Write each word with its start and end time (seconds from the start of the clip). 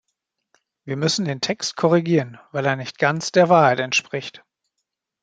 Wir 0.83 0.97
müssen 0.97 1.25
den 1.25 1.41
Text 1.41 1.75
korrigieren, 1.75 2.39
weil 2.51 2.65
er 2.65 2.75
nicht 2.75 2.97
ganz 2.97 3.31
der 3.31 3.49
Wahrheit 3.49 3.79
entspricht. 3.79 4.43